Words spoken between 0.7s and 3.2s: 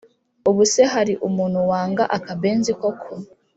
hari umuntu wanga akabenzi koko